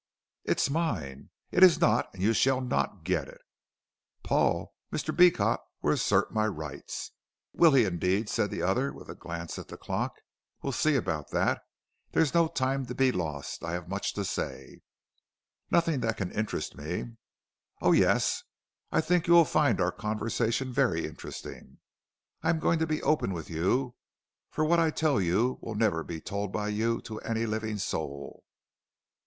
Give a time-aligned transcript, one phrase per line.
[0.45, 3.39] "It is mine." "It is not, and you shall not get it."
[4.23, 5.15] "Paul Mr.
[5.15, 7.11] Beecot will assert my rights."
[7.53, 10.15] "Will he indeed," said the other, with a glance at the clock;
[10.63, 11.61] "we'll see about that.
[12.13, 13.63] There's no time to be lost.
[13.63, 14.81] I have much to say"
[15.69, 17.11] "Nothing that can interest me."
[17.79, 18.41] "Oh, yes.
[18.91, 21.77] I think you will find our conversation very interesting.
[22.41, 23.93] I am going to be open with you,
[24.49, 28.43] for what I tell you will never be told by you to any living soul."